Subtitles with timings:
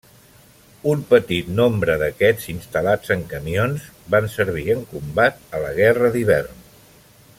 [0.93, 3.85] Un petit nombre d'aquests instal·lats en camions
[4.15, 6.67] van servir en combat a la Guerra d'Hivern.